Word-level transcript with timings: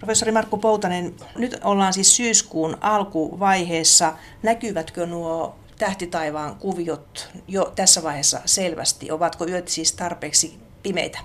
Professori 0.00 0.32
Markku 0.32 0.56
Poutanen, 0.56 1.14
nyt 1.38 1.60
ollaan 1.64 1.92
siis 1.92 2.16
syyskuun 2.16 2.76
alkuvaiheessa. 2.80 4.12
Näkyvätkö 4.42 5.06
nuo 5.06 5.58
tähtitaivaan 5.78 6.56
kuviot 6.56 7.30
jo 7.48 7.72
tässä 7.76 8.02
vaiheessa 8.02 8.40
selvästi? 8.44 9.10
Ovatko 9.10 9.46
yöt 9.46 9.68
siis 9.68 9.92
tarpeeksi 9.92 10.58
pimeitä? 10.82 11.18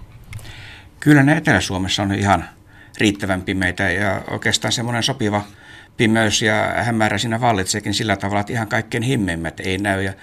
Kyllä 0.99 1.23
ne 1.23 1.37
Etelä-Suomessa 1.37 2.03
on 2.03 2.11
ihan 2.11 2.45
riittävän 2.97 3.41
pimeitä 3.41 3.89
ja 3.89 4.21
oikeastaan 4.31 4.71
semmoinen 4.71 5.03
sopiva 5.03 5.41
pimeys 5.97 6.41
ja 6.41 6.73
hämärä 6.83 7.17
siinä 7.17 7.41
vallitseekin 7.41 7.93
sillä 7.93 8.17
tavalla, 8.17 8.41
että 8.41 8.53
ihan 8.53 8.67
kaikkein 8.67 9.03
himmeimmät 9.03 9.59
ei 9.59 9.77
näy. 9.77 10.03
Ja 10.03 10.13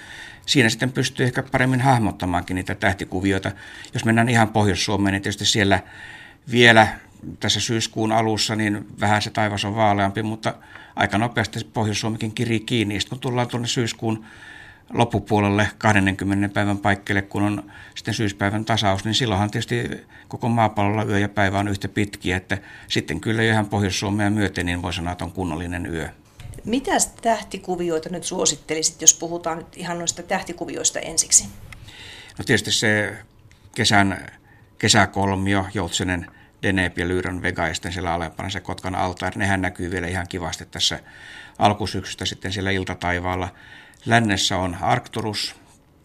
siinä 0.45 0.69
sitten 0.69 0.91
pystyy 0.91 1.25
ehkä 1.25 1.43
paremmin 1.43 1.81
hahmottamaankin 1.81 2.55
niitä 2.55 2.75
tähtikuvioita. 2.75 3.51
Jos 3.93 4.05
mennään 4.05 4.29
ihan 4.29 4.49
Pohjois-Suomeen, 4.49 5.13
niin 5.13 5.21
tietysti 5.21 5.45
siellä 5.45 5.79
vielä 6.51 6.87
tässä 7.39 7.59
syyskuun 7.59 8.11
alussa 8.11 8.55
niin 8.55 8.87
vähän 8.99 9.21
se 9.21 9.29
taivas 9.29 9.65
on 9.65 9.75
vaaleampi, 9.75 10.23
mutta 10.23 10.53
aika 10.95 11.17
nopeasti 11.17 11.59
Pohjois-Suomikin 11.73 12.31
kirii 12.31 12.59
kiinni. 12.59 12.99
Sitten 12.99 13.09
kun 13.09 13.19
tullaan 13.19 13.47
tuonne 13.47 13.67
syyskuun 13.67 14.25
loppupuolelle 14.93 15.69
20 15.77 16.49
päivän 16.49 16.77
paikkeelle, 16.77 17.21
kun 17.21 17.43
on 17.43 17.71
sitten 17.95 18.13
syyspäivän 18.13 18.65
tasaus, 18.65 19.05
niin 19.05 19.15
silloinhan 19.15 19.51
tietysti 19.51 20.07
koko 20.27 20.49
maapallolla 20.49 21.03
yö 21.03 21.19
ja 21.19 21.29
päivä 21.29 21.59
on 21.59 21.67
yhtä 21.67 21.87
pitkiä, 21.87 22.37
että 22.37 22.57
sitten 22.87 23.21
kyllä 23.21 23.43
ihan 23.43 23.65
Pohjois-Suomea 23.65 24.29
myöten, 24.29 24.65
niin 24.65 24.81
voi 24.81 24.93
sanoa, 24.93 25.11
että 25.11 25.25
on 25.25 25.31
kunnollinen 25.31 25.85
yö. 25.85 26.09
Mitä 26.65 26.91
tähtikuvioita 27.21 28.09
nyt 28.09 28.23
suosittelisit, 28.23 29.01
jos 29.01 29.13
puhutaan 29.13 29.57
nyt 29.57 29.77
ihan 29.77 29.99
noista 29.99 30.23
tähtikuvioista 30.23 30.99
ensiksi? 30.99 31.49
No 32.37 32.43
tietysti 32.45 32.71
se 32.71 33.17
kesän, 33.75 34.27
kesäkolmio, 34.77 35.65
Joutsenen, 35.73 36.31
Deneb 36.63 36.97
ja 36.97 37.07
Lyyrän 37.07 37.41
Vega 37.41 37.67
ja 37.67 37.73
sitten 37.73 37.91
siellä 37.91 38.13
alempana 38.13 38.49
se 38.49 38.59
Kotkan 38.59 38.95
altaari, 38.95 39.39
nehän 39.39 39.61
näkyy 39.61 39.91
vielä 39.91 40.07
ihan 40.07 40.27
kivasti 40.27 40.65
tässä 40.65 40.99
alkusyksystä 41.59 42.25
sitten 42.25 42.51
siellä 42.51 42.71
iltataivaalla. 42.71 43.49
Lännessä 44.05 44.57
on 44.57 44.77
Arcturus, 44.81 45.55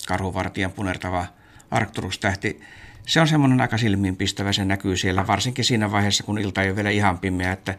karhuvartijan 0.09 0.73
punertava 0.73 1.27
Arcturus-tähti. 1.71 2.61
Se 3.07 3.21
on 3.21 3.29
semmoinen 3.29 3.61
aika 3.61 3.79
silmiinpistävä, 3.79 4.53
se 4.53 4.65
näkyy 4.65 4.97
siellä, 4.97 5.27
varsinkin 5.27 5.65
siinä 5.65 5.93
vaiheessa, 5.93 6.25
kun 6.25 6.39
ilta 6.39 6.63
ei 6.63 6.69
ole 6.69 6.77
vielä 6.77 6.91
ihan 6.91 7.19
pimeä, 7.19 7.53
että 7.53 7.75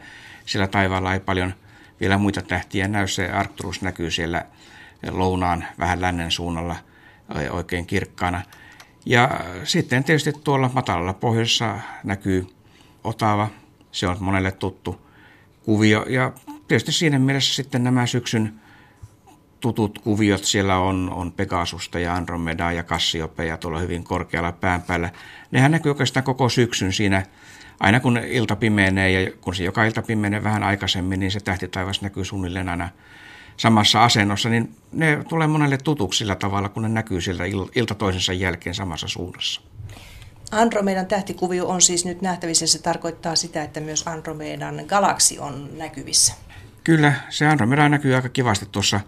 siellä 0.46 0.68
taivaalla 0.68 1.14
ei 1.14 1.20
paljon 1.20 1.54
vielä 2.00 2.18
muita 2.18 2.42
tähtiä 2.42 2.88
näy. 2.88 3.08
Se 3.08 3.30
Arcturus 3.30 3.82
näkyy 3.82 4.12
siellä 4.12 4.46
lounaan 5.10 5.66
vähän 5.80 6.02
lännen 6.02 6.32
suunnalla 6.32 6.76
oikein 7.50 7.86
kirkkaana. 7.86 8.42
Ja 9.06 9.30
sitten 9.64 10.04
tietysti 10.04 10.34
tuolla 10.44 10.70
matalalla 10.74 11.14
pohjoisessa 11.14 11.80
näkyy 12.04 12.55
Otava, 13.06 13.48
se 13.92 14.08
on 14.08 14.18
monelle 14.20 14.52
tuttu 14.52 15.02
kuvio. 15.64 16.06
Ja 16.10 16.32
tietysti 16.68 16.92
siinä 16.92 17.20
mielessä 17.20 17.56
sitten 17.56 17.84
nämä 17.84 18.06
syksyn 18.06 18.54
tutut 19.60 20.00
kuviot 20.00 20.44
siellä 20.44 20.78
on, 20.78 21.12
on 21.14 21.32
Pegasusta 21.32 22.00
ja 22.00 22.16
Andromedaa 22.16 22.72
ja 22.72 22.84
Cassiopeia 22.84 23.58
tuolla 23.58 23.80
hyvin 23.80 24.04
korkealla 24.04 24.52
pään 24.52 24.82
päällä. 24.82 25.10
Nehän 25.52 25.72
näkyy 25.72 25.90
oikeastaan 25.90 26.24
koko 26.24 26.50
syksyn 26.50 26.94
siinä, 26.94 27.24
aina 27.80 28.00
kun 28.00 28.18
ilta 28.18 28.56
pimenee 28.56 29.12
ja 29.12 29.32
kun 29.42 29.56
se 29.56 29.64
joka 29.64 29.86
ilta 29.86 30.02
pimenee 30.02 30.44
vähän 30.44 30.64
aikaisemmin, 30.64 31.20
niin 31.20 31.32
se 31.32 31.40
tähtitaivas 31.40 32.02
näkyy 32.02 32.26
suunnilleen 32.26 32.70
aina 32.70 32.90
samassa 33.58 34.04
asennossa, 34.04 34.50
niin 34.50 34.76
ne 34.92 35.24
tulee 35.30 35.48
monelle 35.48 35.78
tutuksi 35.78 36.18
sillä 36.18 36.36
tavalla, 36.36 36.70
kun 36.70 36.84
ne 36.84 36.90
näkyy 36.90 37.22
sieltä 37.22 37.44
ilta 37.76 37.96
toisensa 37.96 38.34
jälkeen 38.34 38.76
samassa 38.76 39.08
suunnassa. 39.08 39.62
Andromedan 40.52 41.06
tähtikuvio 41.06 41.68
on 41.68 41.82
siis 41.82 42.06
nyt 42.06 42.22
nähtävissä. 42.22 42.68
Se 42.68 42.82
tarkoittaa 42.82 43.36
sitä, 43.36 43.64
että 43.64 43.80
myös 43.80 44.08
Andromedan 44.08 44.82
galaksi 44.88 45.40
on 45.40 45.78
näkyvissä. 45.78 46.34
Kyllä, 46.84 47.14
se 47.30 47.48
Andromeda 47.48 47.90
näkyy 47.90 48.16
aika 48.16 48.30
kivasti 48.30 48.66
tuossa 48.72 49.00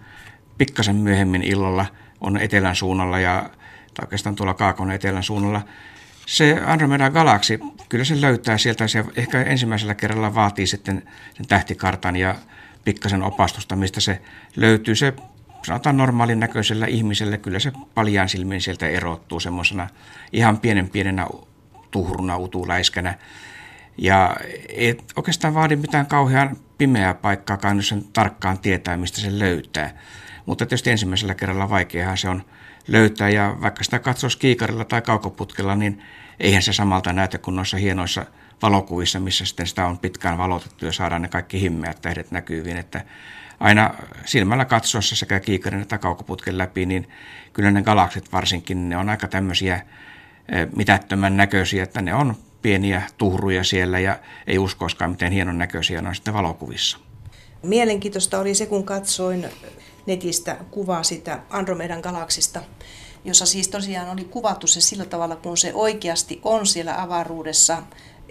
pikkasen 0.58 0.96
myöhemmin 0.96 1.44
illalla 1.44 1.86
on 2.22 2.38
etelän 2.38 2.76
suunnalla 2.76 3.20
ja 3.20 3.50
oikeastaan 4.02 4.36
tuolla 4.36 4.54
Kaakon 4.54 4.92
etelän 4.92 5.23
suunnalla. 5.23 5.61
Se 6.26 6.61
Andromeda 6.66 7.10
galaksi, 7.10 7.60
kyllä 7.90 8.04
se 8.04 8.22
löytää 8.22 8.58
sieltä, 8.58 8.88
se 8.88 9.06
ehkä 9.16 9.42
ensimmäisellä 9.42 9.95
kerralla 9.95 10.36
vaatii 10.36 10.67
sitten 10.67 11.04
sen 11.34 11.48
tähtikartan 11.48 12.16
ja 12.16 12.36
pikkasen 12.86 13.23
opastusta, 13.23 13.76
mistä 13.76 14.02
se 14.02 14.22
löytyy. 14.56 14.95
Se 14.95 15.14
sanotaan 15.67 15.98
normaalin 15.98 16.39
näköisellä 16.39 16.86
ihmisellä, 16.86 17.38
kyllä 17.38 17.60
se 17.60 17.72
paljaan 17.94 18.30
silmin 18.30 18.61
sieltä 18.61 18.88
erottuu 18.88 19.39
semmoisena 19.39 19.88
ihan 20.33 20.58
pienen 20.58 20.89
pienenä 20.89 21.28
tuhruna, 21.92 22.38
utuläiskänä. 22.38 23.17
Ja 23.98 24.36
ei 24.70 24.98
oikeastaan 25.16 25.54
vaadi 25.54 25.76
mitään 25.76 26.05
kauhean 26.05 26.58
pimeää 26.78 27.14
paikkaakaan, 27.14 27.78
jos 27.78 27.88
sen 27.88 28.04
tarkkaan 28.14 28.60
tietää, 28.60 28.98
mistä 28.98 29.22
se 29.22 29.39
löytää. 29.39 29.94
Mutta 30.45 30.66
tietysti 30.66 30.89
ensimmäisellä 30.89 31.36
kerralla 31.36 31.70
vaikeahan 31.70 32.17
se 32.17 32.30
on 32.30 32.44
löytää 32.88 33.30
ja 33.30 33.58
vaikka 33.61 33.84
sitä 33.84 33.99
katsoisi 33.99 34.38
kiikarilla 34.38 34.86
tai 34.86 35.02
kaukoputkella, 35.02 35.76
niin 35.76 36.04
eihän 36.39 36.61
se 36.61 36.73
samalta 36.73 37.14
näytä 37.14 37.38
kuin 37.38 37.55
noissa 37.55 37.78
hienoissa 37.78 38.26
valokuvissa, 38.62 39.20
missä 39.20 39.45
sitten 39.45 39.68
sitä 39.68 39.86
on 39.86 39.98
pitkään 39.98 40.38
valotettu 40.38 40.86
ja 40.86 40.92
saadaan 40.92 41.22
ne 41.22 41.28
kaikki 41.28 41.62
himmeät 41.62 42.02
tähdet 42.02 42.32
näkyviin, 42.32 42.78
että 42.78 43.02
aina 43.60 43.94
silmällä 44.26 44.66
katsoessa 44.66 45.16
sekä 45.16 45.40
kiikarin 45.40 45.82
että 45.82 45.98
kaukoputken 45.98 46.58
läpi, 46.58 46.86
niin 46.86 47.10
kyllä 47.54 47.72
ne 47.72 47.82
galaksit 47.82 48.32
varsinkin, 48.32 48.90
ne 48.90 48.98
on 48.98 49.10
aika 49.10 49.28
tämmöisiä 49.28 49.76
eh, 49.76 50.67
mitättömän 50.76 51.38
näköisiä, 51.38 51.84
että 51.84 52.02
ne 52.02 52.14
on 52.14 52.36
pieniä 52.62 53.02
tuhruja 53.17 53.64
siellä 53.64 54.00
ja 54.00 54.20
ei 54.48 54.58
uskoiskaan, 54.58 55.12
miten 55.12 55.32
hienon 55.32 55.58
näköisiä 55.58 56.02
ne 56.02 56.10
on 56.10 56.16
sitten 56.16 56.34
valokuvissa. 56.34 56.98
Mielenkiintoista 57.64 58.40
oli 58.40 58.56
se, 58.56 58.66
kun 58.66 58.84
katsoin 58.84 59.46
netistä 60.06 60.58
kuvaa 60.72 61.04
sitä 61.04 61.40
Andromedan 61.50 62.00
galaksista, 62.00 62.62
jossa 63.26 63.46
siis 63.46 63.67
tosiaan 63.67 64.10
oli 64.10 64.23
kuvattu 64.23 64.67
se 64.67 64.82
sillä 64.82 65.06
tavalla, 65.06 65.36
kun 65.36 65.58
se 65.58 65.73
oikeasti 65.73 66.40
on 66.44 66.66
siellä 66.66 67.02
avaruudessa 67.02 67.84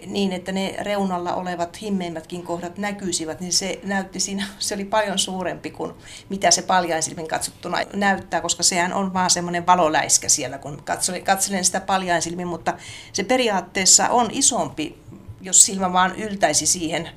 niin, 0.07 0.33
että 0.33 0.53
ne 0.53 0.77
reunalla 0.81 1.35
olevat 1.35 1.83
himmeimmätkin 1.83 2.43
kohdat 2.43 2.79
näkyisivät, 2.79 3.41
niin 3.41 3.53
se 3.53 3.81
näytti 3.85 4.21
siinä, 4.21 4.47
se 4.59 4.75
oli 4.75 4.85
paljon 4.85 5.19
suurempi 5.19 5.71
kuin 5.71 5.93
mitä 6.29 6.51
se 6.51 6.63
paljainsilmin 6.63 7.29
katsottuna 7.29 7.79
näyttää, 7.93 8.41
koska 8.41 8.63
sehän 8.63 8.93
on 8.93 9.15
vaan 9.15 9.31
semmoinen 9.31 9.67
valoläiskä 9.67 10.29
siellä, 10.29 10.59
kun 10.59 10.83
katselen, 10.85 11.23
katselen 11.23 11.65
sitä 11.65 11.81
paljainsilmin, 11.81 12.49
mutta 12.49 12.75
se 13.13 13.25
periaatteessa 13.25 14.09
on 14.09 14.29
isompi, 14.33 14.99
jos 15.41 15.67
silmä 15.67 15.93
vaan 15.93 16.17
yltäisi 16.17 16.67
siihen 16.67 17.09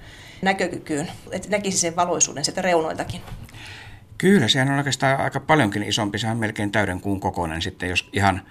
näkökykyyn, 0.41 1.11
että 1.31 1.49
näkisi 1.49 1.77
sen 1.77 1.95
valoisuuden 1.95 2.45
sieltä 2.45 2.61
reunoiltakin. 2.61 3.21
Kyllä, 4.17 4.47
sehän 4.47 4.71
on 4.71 4.77
oikeastaan 4.77 5.19
aika 5.19 5.39
paljonkin 5.39 5.83
isompi, 5.83 6.19
sehän 6.19 6.35
on 6.35 6.39
melkein 6.39 6.71
täyden 6.71 7.01
kuun 7.01 7.19
kokoinen 7.19 7.61
sitten, 7.61 7.89
jos 7.89 8.09
ihan 8.13 8.41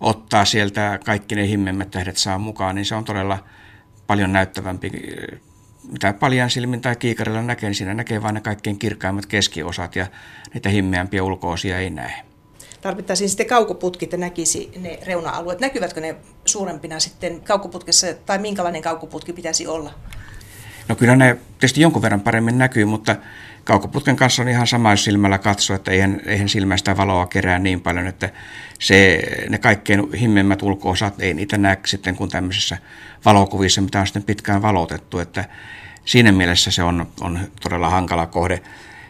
ottaa 0.00 0.44
sieltä 0.44 0.98
kaikki 1.04 1.34
ne 1.34 1.48
himmemmät 1.48 1.90
tähdet 1.90 2.16
saa 2.16 2.38
mukaan, 2.38 2.74
niin 2.74 2.84
se 2.84 2.94
on 2.94 3.04
todella 3.04 3.44
paljon 4.08 4.32
näyttävämpi. 4.32 4.90
Mitä 5.92 6.12
paljon 6.12 6.50
silmin 6.50 6.80
tai 6.80 6.96
kiikarilla 6.96 7.42
näkee, 7.42 7.68
niin 7.68 7.74
siinä 7.74 7.94
näkee 7.94 8.22
vain 8.22 8.34
ne 8.34 8.40
kaikkein 8.40 8.78
kirkkaimmat 8.78 9.26
keskiosat 9.26 9.96
ja 9.96 10.06
niitä 10.54 10.68
himmeämpiä 10.68 11.22
ulkoosia 11.22 11.78
ei 11.78 11.90
näe. 11.90 12.12
Tarvittaisiin 12.80 13.28
sitten 13.28 13.46
kaukoputkit, 13.46 14.06
että 14.06 14.16
näkisi 14.16 14.70
ne 14.80 14.98
reuna-alueet. 15.06 15.60
Näkyvätkö 15.60 16.00
ne 16.00 16.16
suurempina 16.44 17.00
sitten 17.00 17.40
kaukoputkessa 17.40 18.06
tai 18.26 18.38
minkälainen 18.38 18.82
kaukoputki 18.82 19.32
pitäisi 19.32 19.66
olla? 19.66 19.94
No 20.88 20.94
kyllä 20.96 21.16
ne 21.16 21.38
tietysti 21.58 21.80
jonkun 21.80 22.02
verran 22.02 22.20
paremmin 22.20 22.58
näkyy, 22.58 22.84
mutta 22.84 23.16
kaukoputken 23.68 24.16
kanssa 24.16 24.42
on 24.42 24.48
ihan 24.48 24.66
sama, 24.66 24.90
jos 24.90 25.04
silmällä 25.04 25.38
katsoo, 25.38 25.76
että 25.76 25.90
eihän, 25.90 26.20
eihän 26.26 26.48
silmästä 26.48 26.96
valoa 26.96 27.26
kerää 27.26 27.58
niin 27.58 27.80
paljon, 27.80 28.06
että 28.06 28.30
se, 28.78 29.22
ne 29.48 29.58
kaikkein 29.58 30.12
himmemmät 30.12 30.62
ulkoosat 30.62 31.20
ei 31.20 31.34
niitä 31.34 31.58
näe 31.58 31.78
sitten 31.86 32.16
kuin 32.16 32.30
tämmöisissä 32.30 32.78
valokuvissa, 33.24 33.80
mitä 33.80 34.00
on 34.00 34.06
sitten 34.06 34.22
pitkään 34.22 34.62
valotettu, 34.62 35.18
että 35.18 35.44
siinä 36.04 36.32
mielessä 36.32 36.70
se 36.70 36.82
on, 36.82 37.06
on 37.20 37.40
todella 37.62 37.90
hankala 37.90 38.26
kohde. 38.26 38.62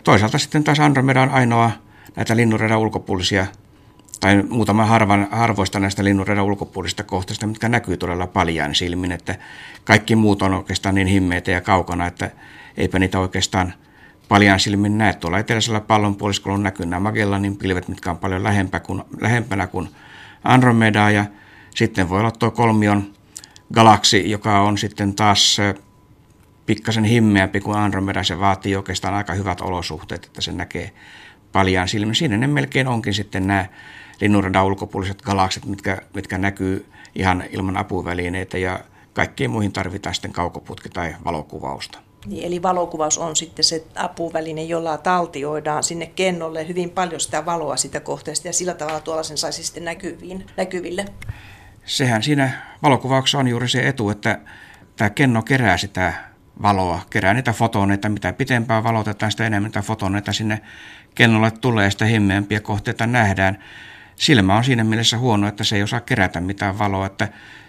Toisaalta 0.04 0.38
sitten 0.38 0.64
taas 0.64 0.80
Andromeda 0.80 1.22
on 1.22 1.30
ainoa 1.30 1.70
näitä 2.16 2.36
linnunradan 2.36 2.78
ulkopuolisia 2.78 3.46
tai 4.20 4.42
muutama 4.42 4.84
harvan, 4.84 5.28
harvoista 5.30 5.80
näistä 5.80 6.04
linnunradan 6.04 6.44
ulkopuolisista 6.44 7.02
kohteista, 7.02 7.46
mitkä 7.46 7.68
näkyy 7.68 7.96
todella 7.96 8.26
paljon 8.26 8.74
silmin, 8.74 9.12
että 9.12 9.34
kaikki 9.84 10.16
muut 10.16 10.42
on 10.42 10.54
oikeastaan 10.54 10.94
niin 10.94 11.06
himmeitä 11.06 11.50
ja 11.50 11.60
kaukana, 11.60 12.06
että 12.06 12.30
eipä 12.76 12.98
niitä 12.98 13.18
oikeastaan 13.18 13.74
paljon 14.28 14.60
silmin 14.60 14.98
näe. 14.98 15.12
Tuolla 15.12 15.38
eteläisellä 15.38 15.80
pallonpuoliskolla 15.80 16.58
näkyy 16.58 16.86
nämä 16.86 17.00
Magellanin 17.00 17.56
pilvet, 17.56 17.88
mitkä 17.88 18.10
on 18.10 18.18
paljon 18.18 18.42
lähempänä 18.42 18.80
kuin, 18.80 19.02
lähempänä 19.20 19.66
kuin 19.66 19.88
Andromeda 20.44 21.10
ja 21.10 21.24
sitten 21.74 22.08
voi 22.08 22.20
olla 22.20 22.30
tuo 22.30 22.50
kolmion 22.50 23.14
galaksi, 23.72 24.30
joka 24.30 24.60
on 24.60 24.78
sitten 24.78 25.14
taas 25.14 25.56
pikkasen 26.66 27.04
himmeämpi 27.04 27.60
kuin 27.60 27.78
Andromeda. 27.78 28.22
Se 28.22 28.40
vaatii 28.40 28.76
oikeastaan 28.76 29.14
aika 29.14 29.34
hyvät 29.34 29.60
olosuhteet, 29.60 30.24
että 30.24 30.40
se 30.40 30.52
näkee 30.52 30.92
paljon 31.52 31.88
silmin. 31.88 32.14
Siinä 32.14 32.36
ne 32.36 32.46
melkein 32.46 32.88
onkin 32.88 33.14
sitten 33.14 33.46
nämä 33.46 33.66
linnunradan 34.20 34.64
ulkopuoliset 34.64 35.22
galaksit, 35.22 35.64
mitkä, 35.66 35.98
mitkä 36.14 36.38
näkyy 36.38 36.86
ihan 37.14 37.44
ilman 37.50 37.76
apuvälineitä 37.76 38.58
ja 38.58 38.80
kaikkiin 39.12 39.50
muihin 39.50 39.72
tarvitaan 39.72 40.14
sitten 40.14 40.32
kaukoputki 40.32 40.88
tai 40.88 41.14
valokuvausta. 41.24 42.07
Niin, 42.28 42.44
eli 42.44 42.62
valokuvaus 42.62 43.18
on 43.18 43.36
sitten 43.36 43.64
se 43.64 43.84
apuväline, 43.94 44.62
jolla 44.62 44.98
taltioidaan 44.98 45.82
sinne 45.82 46.06
kennolle 46.06 46.68
hyvin 46.68 46.90
paljon 46.90 47.20
sitä 47.20 47.46
valoa 47.46 47.76
sitä 47.76 48.00
kohteesta 48.00 48.48
ja 48.48 48.52
sillä 48.52 48.74
tavalla 48.74 49.00
tuolla 49.00 49.22
sen 49.22 49.38
saisi 49.38 49.64
sitten 49.64 49.84
näkyviin, 49.84 50.46
näkyville. 50.56 51.04
Sehän 51.84 52.22
siinä 52.22 52.50
valokuvauksessa 52.82 53.38
on 53.38 53.48
juuri 53.48 53.68
se 53.68 53.88
etu, 53.88 54.10
että 54.10 54.38
tämä 54.96 55.10
kenno 55.10 55.42
kerää 55.42 55.76
sitä 55.76 56.12
valoa, 56.62 57.00
kerää 57.10 57.34
niitä 57.34 57.52
fotoneita. 57.52 58.08
Mitä 58.08 58.32
pitempään 58.32 58.84
valotetaan, 58.84 59.30
sitä 59.32 59.46
enemmän 59.46 59.68
niitä 59.68 59.82
fotoneita 59.82 60.32
sinne 60.32 60.60
kennolle 61.14 61.50
tulee 61.50 61.90
sitä 61.90 62.04
himmeämpiä 62.04 62.60
kohteita 62.60 63.06
nähdään. 63.06 63.64
Silmä 64.16 64.56
on 64.56 64.64
siinä 64.64 64.84
mielessä 64.84 65.18
huono, 65.18 65.48
että 65.48 65.64
se 65.64 65.76
ei 65.76 65.82
osaa 65.82 66.00
kerätä 66.00 66.40
mitään 66.40 66.78
valoa, 66.78 67.06
että 67.06 67.28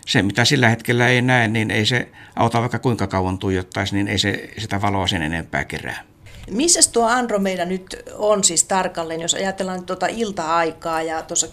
se 0.10 0.22
mitä 0.22 0.46
sillä 0.46 0.70
hetkellä 0.70 1.08
ei 1.08 1.22
näe, 1.22 1.48
niin 1.48 1.72
ei 1.72 1.86
se 1.86 2.10
auta 2.36 2.62
vaikka 2.62 2.80
kuinka 2.80 3.08
kauan 3.08 3.40
tuijottaisi, 3.40 3.96
niin 3.96 4.08
ei 4.08 4.18
se 4.18 4.50
sitä 4.58 4.82
valoa 4.82 5.08
sen 5.08 5.22
enempää 5.22 5.66
kerää. 5.66 6.04
Missä 6.52 6.92
tuo 6.92 7.08
Andromeda 7.08 7.66
nyt 7.66 7.96
on 8.18 8.44
siis 8.44 8.64
tarkalleen, 8.64 9.22
jos 9.22 9.34
ajatellaan 9.34 9.86
tuota 9.86 10.08
ilta-aikaa 10.08 11.02
ja 11.02 11.22
tuossa 11.22 11.48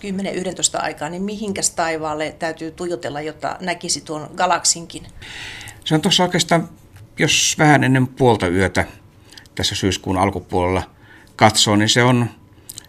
10-11 0.78 0.82
aikaa, 0.82 1.08
niin 1.08 1.22
mihinkäs 1.22 1.70
taivaalle 1.70 2.36
täytyy 2.38 2.70
tuijotella, 2.70 3.20
jotta 3.20 3.56
näkisi 3.60 4.00
tuon 4.00 4.30
galaksinkin? 4.36 5.06
Se 5.84 5.94
on 5.94 6.00
tuossa 6.00 6.22
oikeastaan, 6.22 6.68
jos 7.18 7.56
vähän 7.58 7.84
ennen 7.84 8.06
puolta 8.06 8.48
yötä 8.48 8.84
tässä 9.54 9.74
syyskuun 9.74 10.18
alkupuolella 10.18 10.82
katsoo, 11.36 11.76
niin 11.76 11.88
se 11.88 12.02
on 12.02 12.30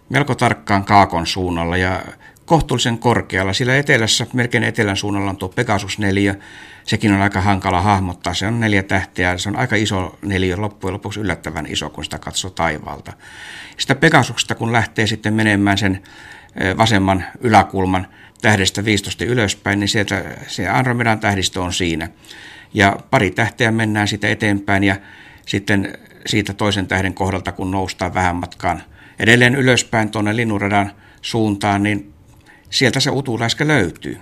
melko 0.10 0.36
tarkkaan 0.36 0.86
kaakon 0.86 1.28
suunnalla 1.28 1.78
ja 1.78 2.04
kohtuullisen 2.48 2.98
korkealla. 2.98 3.54
Sillä 3.54 3.78
etelässä, 3.78 4.28
melkein 4.34 4.64
etelän 4.64 4.98
suunnalla 4.98 5.30
on 5.30 5.38
tuo 5.38 5.50
Pegasus 5.50 6.00
4. 6.00 6.36
Sekin 6.84 7.12
on 7.14 7.22
aika 7.22 7.42
hankala 7.42 7.82
hahmottaa. 7.82 8.34
Se 8.34 8.48
on 8.48 8.60
neljä 8.60 8.84
tähteä. 8.84 9.38
Se 9.38 9.50
on 9.50 9.56
aika 9.56 9.76
iso 9.76 10.20
neliö, 10.22 10.56
loppujen 10.58 10.94
lopuksi 10.94 11.20
yllättävän 11.20 11.66
iso, 11.70 11.90
kun 11.90 12.04
sitä 12.04 12.20
katsoo 12.20 12.52
taivaalta. 12.52 13.14
Sitä 13.78 13.96
Pegasuksesta, 13.96 14.56
kun 14.56 14.72
lähtee 14.72 15.08
sitten 15.08 15.34
menemään 15.34 15.78
sen 15.78 16.04
vasemman 16.78 17.24
yläkulman 17.42 18.08
tähdestä 18.42 18.86
15 18.86 19.26
ylöspäin, 19.26 19.80
niin 19.80 19.88
sieltä 19.88 20.24
se 20.48 20.68
Andromedan 20.68 21.20
tähdistö 21.20 21.62
on 21.62 21.74
siinä. 21.74 22.10
Ja 22.74 22.98
pari 23.12 23.32
tähteä 23.32 23.72
mennään 23.72 24.08
sitä 24.08 24.28
eteenpäin 24.28 24.84
ja 24.84 24.96
sitten 25.46 25.98
siitä 26.26 26.54
toisen 26.54 26.88
tähden 26.88 27.14
kohdalta, 27.14 27.52
kun 27.52 27.72
noustaan 27.72 28.14
vähän 28.14 28.36
matkaan 28.36 28.84
edelleen 29.20 29.56
ylöspäin 29.56 30.10
tuonne 30.10 30.36
linnunradan 30.36 30.92
suuntaan, 31.22 31.84
niin 31.84 32.14
sieltä 32.70 33.00
se 33.00 33.10
utuläiskä 33.10 33.68
löytyy. 33.68 34.22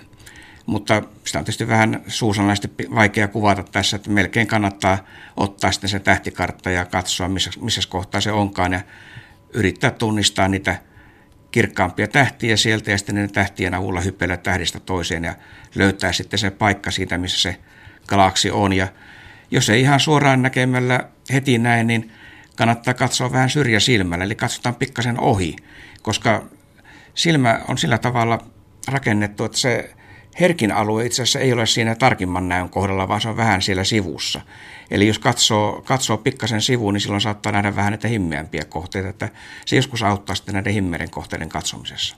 Mutta 0.65 1.01
sitä 1.23 1.39
on 1.39 1.45
tietysti 1.45 1.67
vähän 1.67 2.03
suusanlaisesti 2.07 2.69
vaikea 2.95 3.27
kuvata 3.27 3.63
tässä, 3.63 3.95
että 3.95 4.09
melkein 4.09 4.47
kannattaa 4.47 4.97
ottaa 5.37 5.71
sitten 5.71 5.89
se 5.89 5.99
tähtikartta 5.99 6.69
ja 6.69 6.85
katsoa, 6.85 7.29
missä, 7.29 7.51
missä 7.61 7.81
kohtaa 7.89 8.21
se 8.21 8.31
onkaan 8.31 8.73
ja 8.73 8.81
yrittää 9.53 9.91
tunnistaa 9.91 10.47
niitä 10.47 10.75
kirkkaampia 11.51 12.07
tähtiä 12.07 12.57
sieltä 12.57 12.91
ja 12.91 12.97
sitten 12.97 13.15
ne 13.15 13.27
tähtien 13.27 13.73
avulla 13.73 14.01
hyppeillä 14.01 14.37
tähdistä 14.37 14.79
toiseen 14.79 15.23
ja 15.23 15.35
löytää 15.75 16.11
sitten 16.11 16.39
se 16.39 16.51
paikka 16.51 16.91
siitä, 16.91 17.17
missä 17.17 17.41
se 17.41 17.59
galaksi 18.07 18.51
on. 18.51 18.73
Ja 18.73 18.87
jos 19.51 19.69
ei 19.69 19.81
ihan 19.81 19.99
suoraan 19.99 20.41
näkemällä 20.41 21.09
heti 21.33 21.57
näe, 21.57 21.83
niin 21.83 22.11
kannattaa 22.55 22.93
katsoa 22.93 23.31
vähän 23.31 23.49
syrjäsilmällä, 23.49 24.25
eli 24.25 24.35
katsotaan 24.35 24.75
pikkasen 24.75 25.19
ohi, 25.19 25.55
koska 26.01 26.45
silmä 27.15 27.61
on 27.67 27.77
sillä 27.77 27.97
tavalla 27.97 28.39
rakennettu, 28.87 29.43
että 29.43 29.57
se 29.57 29.95
herkin 30.39 30.71
alue 30.71 31.05
itse 31.05 31.21
asiassa 31.21 31.39
ei 31.39 31.53
ole 31.53 31.65
siinä 31.65 31.95
tarkimman 31.95 32.49
näön 32.49 32.69
kohdalla, 32.69 33.07
vaan 33.07 33.21
se 33.21 33.29
on 33.29 33.37
vähän 33.37 33.61
siellä 33.61 33.83
sivussa. 33.83 34.41
Eli 34.91 35.07
jos 35.07 35.19
katsoo, 35.19 35.81
katsoo 35.85 36.17
pikkasen 36.17 36.61
sivuun, 36.61 36.93
niin 36.93 37.01
silloin 37.01 37.21
saattaa 37.21 37.51
nähdä 37.51 37.75
vähän 37.75 37.91
näitä 37.91 38.07
himmeämpiä 38.07 38.65
kohteita, 38.65 39.09
että 39.09 39.29
se 39.65 39.75
joskus 39.75 40.03
auttaa 40.03 40.35
sitten 40.35 40.53
näiden 40.53 40.73
himmeiden 40.73 41.09
kohteiden 41.09 41.49
katsomisessa. 41.49 42.15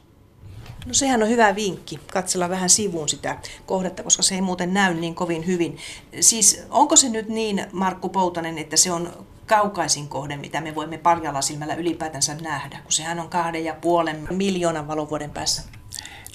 No 0.85 0.93
sehän 0.93 1.23
on 1.23 1.29
hyvä 1.29 1.55
vinkki, 1.55 1.99
katsella 2.13 2.49
vähän 2.49 2.69
sivuun 2.69 3.09
sitä 3.09 3.37
kohdetta, 3.65 4.03
koska 4.03 4.23
se 4.23 4.35
ei 4.35 4.41
muuten 4.41 4.73
näy 4.73 4.93
niin 4.93 5.15
kovin 5.15 5.47
hyvin. 5.47 5.77
Siis 6.19 6.63
onko 6.69 6.95
se 6.95 7.09
nyt 7.09 7.29
niin, 7.29 7.65
Markku 7.71 8.09
Poutanen, 8.09 8.57
että 8.57 8.77
se 8.77 8.91
on 8.91 9.27
kaukaisin 9.47 10.07
kohde, 10.07 10.37
mitä 10.37 10.61
me 10.61 10.75
voimme 10.75 10.97
paljalla 10.97 11.41
silmällä 11.41 11.73
ylipäätänsä 11.73 12.35
nähdä, 12.35 12.79
kun 12.83 12.91
sehän 12.91 13.19
on 13.19 13.29
kahden 13.29 13.65
ja 13.65 13.73
puolen 13.73 14.27
miljoonan 14.29 14.87
valovuoden 14.87 15.29
päässä. 15.29 15.63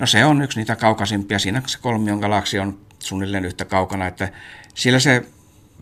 No 0.00 0.06
se 0.06 0.24
on 0.24 0.42
yksi 0.42 0.58
niitä 0.58 0.76
kaukaisimpia. 0.76 1.38
Siinä 1.38 1.62
se 1.66 1.78
kolmion 1.78 2.18
galaksi 2.18 2.58
on 2.58 2.78
suunnilleen 2.98 3.44
yhtä 3.44 3.64
kaukana, 3.64 4.06
että 4.06 4.28
siellä 4.74 4.98
se 4.98 5.26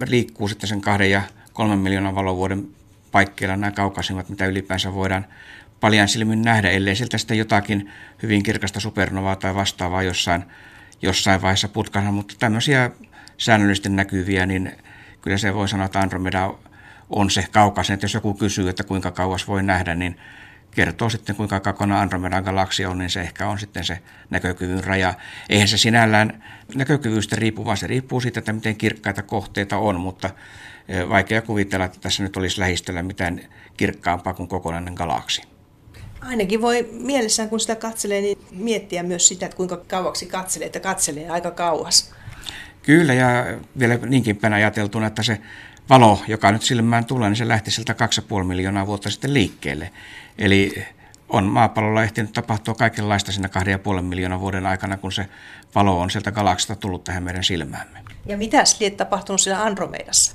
liikkuu 0.06 0.48
sitten 0.48 0.68
sen 0.68 0.80
kahden 0.80 1.10
ja 1.10 1.22
kolmen 1.52 1.78
miljoonan 1.78 2.14
valovuoden 2.14 2.68
paikkeilla 3.12 3.56
nämä 3.56 3.70
kaukaisimmat, 3.70 4.28
mitä 4.28 4.46
ylipäänsä 4.46 4.94
voidaan 4.94 5.26
paljon 5.80 6.08
silmin 6.08 6.42
nähdä, 6.42 6.70
ellei 6.70 6.96
sieltä 6.96 7.18
sitten 7.18 7.38
jotakin 7.38 7.90
hyvin 8.22 8.42
kirkasta 8.42 8.80
supernovaa 8.80 9.36
tai 9.36 9.54
vastaavaa 9.54 10.02
jossain, 10.02 10.44
jossain 11.02 11.42
vaiheessa 11.42 11.68
putkana, 11.68 12.12
mutta 12.12 12.34
tämmöisiä 12.38 12.90
säännöllisesti 13.38 13.88
näkyviä, 13.88 14.46
niin 14.46 14.72
kyllä 15.22 15.38
se 15.38 15.54
voi 15.54 15.68
sanoa, 15.68 15.86
että 15.86 16.00
Andromeda 16.00 16.54
on 17.10 17.30
se 17.30 17.44
kaukaisen. 17.52 17.94
Että 17.94 18.04
jos 18.04 18.14
joku 18.14 18.34
kysyy, 18.34 18.68
että 18.68 18.84
kuinka 18.84 19.10
kauas 19.10 19.48
voi 19.48 19.62
nähdä, 19.62 19.94
niin 19.94 20.16
kertoo 20.70 21.10
sitten 21.10 21.36
kuinka 21.36 21.60
kaukana 21.60 22.00
Andromedan 22.00 22.44
galaksi 22.44 22.86
on, 22.86 22.98
niin 22.98 23.10
se 23.10 23.20
ehkä 23.20 23.48
on 23.48 23.58
sitten 23.58 23.84
se 23.84 23.98
näkökyvyn 24.30 24.84
raja. 24.84 25.14
Eihän 25.48 25.68
se 25.68 25.78
sinällään 25.78 26.44
näkökyvystä 26.74 27.36
riipu, 27.36 27.64
vaan 27.64 27.76
se 27.76 27.86
riippuu 27.86 28.20
siitä, 28.20 28.38
että 28.38 28.52
miten 28.52 28.76
kirkkaita 28.76 29.22
kohteita 29.22 29.78
on, 29.78 30.00
mutta 30.00 30.30
e, 30.88 31.08
vaikea 31.08 31.42
kuvitella, 31.42 31.84
että 31.84 32.00
tässä 32.00 32.22
nyt 32.22 32.36
olisi 32.36 32.60
lähistöllä 32.60 33.02
mitään 33.02 33.40
kirkkaampaa 33.76 34.34
kuin 34.34 34.48
kokonainen 34.48 34.94
galaksi. 34.94 35.42
Ainakin 36.20 36.62
voi 36.62 36.88
mielessään, 36.92 37.48
kun 37.48 37.60
sitä 37.60 37.76
katselee, 37.76 38.20
niin 38.20 38.38
miettiä 38.50 39.02
myös 39.02 39.28
sitä, 39.28 39.46
että 39.46 39.56
kuinka 39.56 39.76
kauaksi 39.76 40.26
katselee, 40.26 40.66
että 40.66 40.80
katselee 40.80 41.30
aika 41.30 41.50
kauas. 41.50 42.12
Kyllä, 42.82 43.14
ja 43.14 43.28
vielä 43.78 43.98
niinkin 44.06 44.36
päin 44.36 44.52
ajateltuna, 44.52 45.06
että 45.06 45.22
se 45.22 45.40
valo, 45.88 46.22
joka 46.28 46.52
nyt 46.52 46.62
silmään 46.62 47.04
tulee, 47.04 47.28
niin 47.28 47.36
se 47.36 47.48
lähti 47.48 47.70
sieltä 47.70 47.94
2,5 48.38 48.44
miljoonaa 48.44 48.86
vuotta 48.86 49.10
sitten 49.10 49.34
liikkeelle. 49.34 49.90
Eli 50.38 50.86
on 51.28 51.44
maapallolla 51.44 52.02
ehtinyt 52.02 52.32
tapahtua 52.32 52.74
kaikenlaista 52.74 53.32
siinä 53.32 53.48
2,5 53.96 54.02
miljoonaa 54.02 54.40
vuoden 54.40 54.66
aikana, 54.66 54.96
kun 54.96 55.12
se 55.12 55.26
valo 55.74 56.00
on 56.00 56.10
sieltä 56.10 56.32
galaksista 56.32 56.76
tullut 56.76 57.04
tähän 57.04 57.22
meidän 57.22 57.44
silmäämme. 57.44 57.98
Ja 58.26 58.36
mitä 58.36 58.64
liet 58.80 58.96
tapahtunut 58.96 59.40
siellä 59.40 59.62
Andromedassa? 59.62 60.34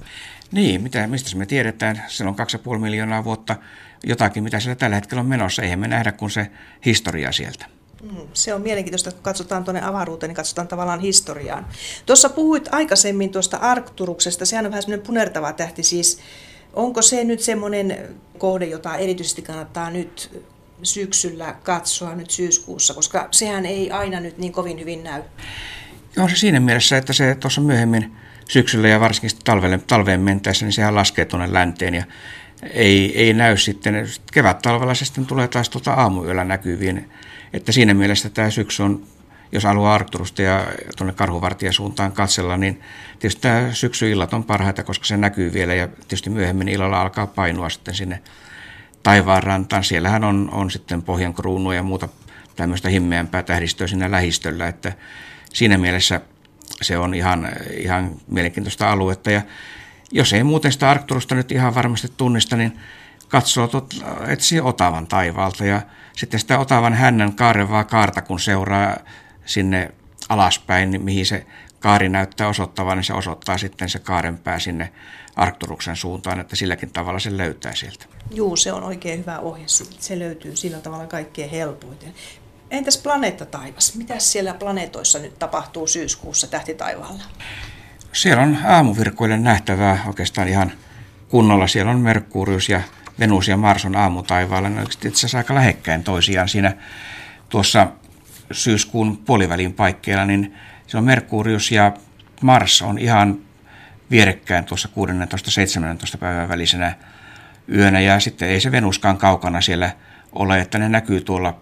Niin, 0.51 0.81
mitä, 0.81 1.07
mistä 1.07 1.37
me 1.37 1.45
tiedetään? 1.45 2.03
Se 2.07 2.23
on 2.23 2.35
2,5 2.73 2.77
miljoonaa 2.77 3.23
vuotta 3.23 3.55
jotakin, 4.03 4.43
mitä 4.43 4.59
siellä 4.59 4.75
tällä 4.75 4.95
hetkellä 4.95 5.21
on 5.21 5.27
menossa. 5.27 5.61
Eihän 5.61 5.79
me 5.79 5.87
nähdä 5.87 6.11
kuin 6.11 6.31
se 6.31 6.51
historia 6.85 7.31
sieltä. 7.31 7.65
Mm, 8.11 8.27
se 8.33 8.53
on 8.53 8.61
mielenkiintoista, 8.61 9.11
kun 9.11 9.23
katsotaan 9.23 9.63
tuonne 9.63 9.81
avaruuteen, 9.81 10.27
niin 10.29 10.35
katsotaan 10.35 10.67
tavallaan 10.67 10.99
historiaan. 10.99 11.67
Tuossa 12.05 12.29
puhuit 12.29 12.69
aikaisemmin 12.71 13.31
tuosta 13.31 13.57
Arcturuksesta, 13.57 14.45
sehän 14.45 14.65
on 14.65 14.71
vähän 14.71 14.83
semmoinen 14.83 15.05
punertava 15.05 15.53
tähti, 15.53 15.83
siis 15.83 16.19
onko 16.73 17.01
se 17.01 17.23
nyt 17.23 17.39
semmoinen 17.39 18.15
kohde, 18.37 18.65
jota 18.65 18.95
erityisesti 18.95 19.41
kannattaa 19.41 19.89
nyt 19.89 20.43
syksyllä 20.83 21.55
katsoa 21.63 22.15
nyt 22.15 22.31
syyskuussa, 22.31 22.93
koska 22.93 23.27
sehän 23.31 23.65
ei 23.65 23.91
aina 23.91 24.19
nyt 24.19 24.37
niin 24.37 24.51
kovin 24.51 24.79
hyvin 24.79 25.03
näy. 25.03 25.21
Joo, 26.15 26.29
se 26.29 26.35
siinä 26.35 26.59
mielessä, 26.59 26.97
että 26.97 27.13
se 27.13 27.35
tuossa 27.35 27.61
myöhemmin 27.61 28.15
syksyllä 28.49 28.87
ja 28.87 28.99
varsinkin 28.99 29.39
talvelle, 29.43 29.79
talveen 29.87 30.21
mentäessä, 30.21 30.65
niin 30.65 30.73
sehän 30.73 30.95
laskee 30.95 31.25
tuonne 31.25 31.53
länteen 31.53 31.93
ja 31.93 32.03
ei, 32.73 33.21
ei 33.21 33.33
näy 33.33 33.57
sitten. 33.57 34.09
Kevät-talvella 34.31 34.93
se 34.93 35.05
sitten 35.05 35.25
tulee 35.25 35.47
taas 35.47 35.69
tuota 35.69 35.93
aamuyöllä 35.93 36.43
näkyviin 36.43 37.09
että 37.55 37.71
siinä 37.71 37.93
mielessä 37.93 38.29
tämä 38.29 38.49
syksy 38.49 38.83
on, 38.83 39.03
jos 39.51 39.63
haluaa 39.63 39.95
Arcturusta 39.95 40.41
ja 40.41 40.67
tuonne 40.97 41.13
karhuvartijan 41.13 41.73
suuntaan 41.73 42.11
katsella, 42.11 42.57
niin 42.57 42.81
tietysti 43.19 43.41
tämä 43.41 43.73
syksyillat 43.73 44.33
on 44.33 44.43
parhaita, 44.43 44.83
koska 44.83 45.05
se 45.05 45.17
näkyy 45.17 45.53
vielä 45.53 45.73
ja 45.73 45.87
tietysti 45.87 46.29
myöhemmin 46.29 46.67
illalla 46.67 47.01
alkaa 47.01 47.27
painua 47.27 47.69
sitten 47.69 47.95
sinne 47.95 48.21
taivaanrantaan. 49.03 49.83
Siellähän 49.83 50.23
on, 50.23 50.49
on 50.51 50.71
sitten 50.71 51.01
pohjan 51.01 51.33
kruunu 51.33 51.71
ja 51.71 51.83
muuta 51.83 52.07
tämmöistä 52.55 52.89
himmeämpää 52.89 53.43
tähdistöä 53.43 53.87
siinä 53.87 54.11
lähistöllä, 54.11 54.67
että 54.67 54.93
siinä 55.53 55.77
mielessä 55.77 56.21
se 56.81 56.97
on 56.97 57.13
ihan, 57.13 57.49
ihan 57.77 58.11
mielenkiintoista 58.27 58.91
aluetta. 58.91 59.31
Ja 59.31 59.41
jos 60.11 60.33
ei 60.33 60.43
muuten 60.43 60.71
sitä 60.71 60.89
Arcturusta 60.89 61.35
nyt 61.35 61.51
ihan 61.51 61.75
varmasti 61.75 62.07
tunnista, 62.17 62.55
niin 62.55 62.79
katsoo, 63.27 63.67
tot, 63.67 63.93
etsii 64.27 64.61
Otavan 64.61 65.07
taivaalta 65.07 65.65
ja 65.65 65.81
sitten 66.15 66.39
sitä 66.39 66.59
Otavan 66.59 66.93
hännän 66.93 67.33
kaarevaa 67.33 67.83
kaarta, 67.83 68.21
kun 68.21 68.39
seuraa 68.39 68.97
sinne 69.45 69.91
alaspäin, 70.29 70.91
niin 70.91 71.01
mihin 71.01 71.25
se 71.25 71.45
kaari 71.79 72.09
näyttää 72.09 72.47
osoittavan, 72.47 72.97
niin 72.97 73.03
se 73.03 73.13
osoittaa 73.13 73.57
sitten 73.57 73.89
se 73.89 73.99
kaarenpää 73.99 74.59
sinne 74.59 74.91
Arkturuksen 75.35 75.95
suuntaan, 75.95 76.39
että 76.39 76.55
silläkin 76.55 76.91
tavalla 76.91 77.19
se 77.19 77.37
löytää 77.37 77.75
sieltä. 77.75 78.05
Juu, 78.31 78.55
se 78.55 78.73
on 78.73 78.83
oikein 78.83 79.19
hyvä 79.19 79.39
ohje. 79.39 79.65
Se 79.99 80.19
löytyy 80.19 80.55
sillä 80.55 80.77
tavalla 80.77 81.07
kaikkein 81.07 81.49
helpoiten. 81.49 82.13
Entäs 82.71 82.97
planeettataivas? 82.97 83.95
Mitä 83.95 84.19
siellä 84.19 84.53
planeetoissa 84.53 85.19
nyt 85.19 85.39
tapahtuu 85.39 85.87
syyskuussa 85.87 86.47
tähtitaivaalla? 86.47 87.23
Siellä 88.13 88.43
on 88.43 88.57
aamuvirkoille 88.65 89.37
nähtävää 89.37 90.03
oikeastaan 90.07 90.47
ihan 90.47 90.71
kunnolla. 91.29 91.67
Siellä 91.67 91.91
on 91.91 91.99
Merkurius 91.99 92.69
ja 92.69 92.81
Venus 93.19 93.47
ja 93.47 93.57
Mars 93.57 93.85
on 93.85 93.95
aamutaivaalla. 93.95 94.69
Ne 94.69 94.83
itse 94.83 95.09
asiassa 95.09 95.37
aika 95.37 95.55
lähekkäin 95.55 96.03
toisiaan 96.03 96.49
siinä 96.49 96.73
tuossa 97.49 97.87
syyskuun 98.51 99.17
puolivälin 99.17 99.73
paikkeilla, 99.73 100.25
niin 100.25 100.53
se 100.87 100.97
on 100.97 101.03
Merkurius 101.03 101.71
ja 101.71 101.91
Mars 102.41 102.81
on 102.81 102.99
ihan 102.99 103.37
vierekkäin 104.11 104.65
tuossa 104.65 104.89
16-17 106.15 106.17
päivän 106.17 106.49
välisenä 106.49 106.95
yönä 107.69 107.99
ja 107.99 108.19
sitten 108.19 108.49
ei 108.49 108.61
se 108.61 108.71
Venuskaan 108.71 109.17
kaukana 109.17 109.61
siellä 109.61 109.91
ole, 110.33 110.59
että 110.59 110.79
ne 110.79 110.89
näkyy 110.89 111.21
tuolla 111.21 111.59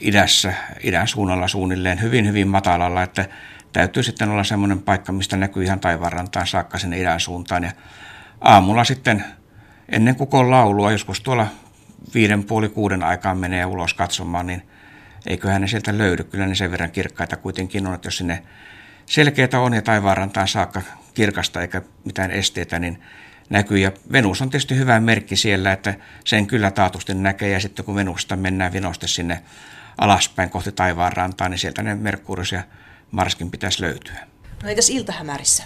idässä, 0.00 0.54
idän 0.82 1.08
suunnalla 1.08 1.48
suunnilleen 1.48 2.02
hyvin, 2.02 2.28
hyvin 2.28 2.48
matalalla, 2.48 3.02
että 3.02 3.28
täytyy 3.72 4.02
sitten 4.02 4.28
olla 4.28 4.44
semmoinen 4.44 4.82
paikka, 4.82 5.12
mistä 5.12 5.36
näkyy 5.36 5.64
ihan 5.64 5.80
taivaanrantaan 5.80 6.46
saakka 6.46 6.78
sinne 6.78 7.00
idän 7.00 7.20
suuntaan. 7.20 7.64
Ja 7.64 7.72
aamulla 8.40 8.84
sitten 8.84 9.24
ennen 9.88 10.16
kukon 10.16 10.50
laulua, 10.50 10.92
joskus 10.92 11.20
tuolla 11.20 11.46
viiden 12.14 12.44
puoli 12.44 12.68
kuuden 12.68 13.02
aikaan 13.02 13.38
menee 13.38 13.66
ulos 13.66 13.94
katsomaan, 13.94 14.46
niin 14.46 14.62
eiköhän 15.26 15.60
ne 15.60 15.68
sieltä 15.68 15.98
löydy. 15.98 16.24
Kyllä 16.24 16.46
ne 16.46 16.54
sen 16.54 16.70
verran 16.70 16.90
kirkkaita 16.90 17.36
kuitenkin 17.36 17.86
on, 17.86 17.94
että 17.94 18.06
jos 18.06 18.16
sinne 18.16 18.42
selkeitä 19.06 19.60
on 19.60 19.74
ja 19.74 19.82
taivaanrantaan 19.82 20.48
saakka 20.48 20.82
kirkasta 21.14 21.62
eikä 21.62 21.82
mitään 22.04 22.30
esteitä, 22.30 22.78
niin 22.78 23.02
näkyy. 23.50 23.78
Ja 23.78 23.92
Venus 24.12 24.42
on 24.42 24.50
tietysti 24.50 24.76
hyvä 24.76 25.00
merkki 25.00 25.36
siellä, 25.36 25.72
että 25.72 25.94
sen 26.24 26.46
kyllä 26.46 26.70
taatusti 26.70 27.14
näkee. 27.14 27.50
Ja 27.50 27.60
sitten 27.60 27.84
kun 27.84 27.94
Venusta 27.94 28.36
mennään 28.36 28.72
vinoste 28.72 29.08
sinne 29.08 29.42
alaspäin 29.98 30.50
kohti 30.50 30.72
taivaanrantaa, 30.72 31.48
niin 31.48 31.58
sieltä 31.58 31.82
ne 31.82 31.94
Merkurius 31.94 32.52
ja 32.52 32.62
Marskin 33.10 33.50
pitäisi 33.50 33.82
löytyä. 33.82 34.26
No 34.62 34.68
entäs 34.68 34.90
iltahämärissä? 34.90 35.64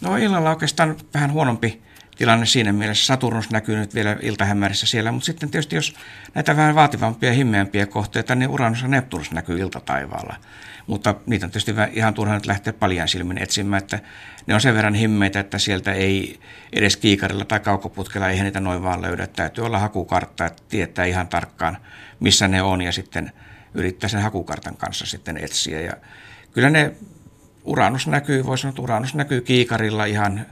No 0.00 0.16
illalla 0.16 0.50
oikeastaan 0.50 0.96
vähän 1.14 1.32
huonompi 1.32 1.82
tilanne 2.16 2.46
siinä 2.46 2.72
mielessä. 2.72 3.06
Saturnus 3.06 3.50
näkyy 3.50 3.76
nyt 3.76 3.94
vielä 3.94 4.16
iltahämärissä 4.22 4.86
siellä, 4.86 5.12
mutta 5.12 5.26
sitten 5.26 5.50
tietysti 5.50 5.76
jos 5.76 5.94
näitä 6.34 6.56
vähän 6.56 6.74
vaativampia 6.74 7.28
ja 7.28 7.34
himmeämpiä 7.34 7.86
kohteita, 7.86 8.34
niin 8.34 8.50
Uranus 8.50 8.82
ja 8.82 8.88
Neptunus 8.88 9.30
näkyy 9.30 9.58
iltataivaalla. 9.58 10.36
Mutta 10.86 11.14
niitä 11.26 11.46
on 11.46 11.50
tietysti 11.50 11.74
ihan 11.92 12.14
turha 12.14 12.34
nyt 12.34 12.46
lähteä 12.46 12.72
paljon 12.72 13.08
silmin 13.08 13.42
etsimään, 13.42 13.82
että 13.82 13.98
ne 14.46 14.54
on 14.54 14.60
sen 14.60 14.74
verran 14.74 14.94
himmeitä, 14.94 15.40
että 15.40 15.58
sieltä 15.58 15.92
ei 15.92 16.40
edes 16.72 16.96
kiikarilla 16.96 17.44
tai 17.44 17.60
kaukoputkella 17.60 18.28
eihän 18.28 18.44
niitä 18.44 18.60
noin 18.60 18.82
vaan 18.82 19.02
löydä. 19.02 19.26
Täytyy 19.26 19.66
olla 19.66 19.78
hakukartta, 19.78 20.46
että 20.46 20.62
tietää 20.68 21.04
ihan 21.04 21.28
tarkkaan, 21.28 21.76
missä 22.20 22.48
ne 22.48 22.62
on 22.62 22.82
ja 22.82 22.92
sitten 22.92 23.32
yrittää 23.74 24.08
sen 24.08 24.22
hakukartan 24.22 24.76
kanssa 24.76 25.06
sitten 25.06 25.36
etsiä. 25.36 25.80
Ja 25.80 25.92
kyllä 26.52 26.70
ne 26.70 26.92
Uranus 27.64 28.06
näkyy, 28.06 28.46
voi 28.46 28.58
sanoa, 28.58 28.70
että 28.70 28.82
Uranus 28.82 29.14
näkyy 29.14 29.40
kiikarilla 29.40 30.04
ihan 30.04 30.46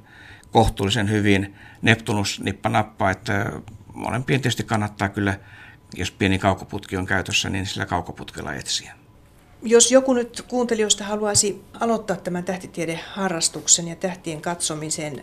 kohtuullisen 0.55 1.11
hyvin. 1.11 1.55
Neptunus 1.83 2.41
nippa 2.41 2.69
nappaa, 2.69 3.11
että 3.11 3.53
molempien 3.95 4.41
tietysti 4.41 4.63
kannattaa 4.63 5.09
kyllä, 5.09 5.39
jos 5.95 6.11
pieni 6.11 6.39
kaukoputki 6.39 6.97
on 6.97 7.07
käytössä, 7.07 7.51
niin 7.51 7.67
sillä 7.67 7.87
kaukoputkella 7.87 8.55
etsiä. 8.55 8.95
Jos 9.63 9.91
joku 9.93 10.15
nyt 10.15 10.45
kuuntelijoista 10.49 11.05
haluaisi 11.05 11.65
aloittaa 11.81 12.17
tämän 12.17 12.45
tähtitiedeharrastuksen 12.45 13.89
ja 13.89 13.97
tähtien 13.97 14.41
katsomisen 14.41 15.23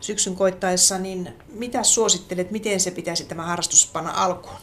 syksyn 0.00 0.36
koittaessa, 0.36 0.98
niin 0.98 1.32
mitä 1.52 1.82
suosittelet, 1.82 2.50
miten 2.50 2.80
se 2.80 2.90
pitäisi 2.90 3.24
tämä 3.24 3.42
harrastus 3.42 3.90
panna 3.92 4.12
alkuun? 4.14 4.60